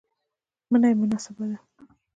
منی 0.71 0.93
مناسبه 0.99 1.43
ده 1.49 1.57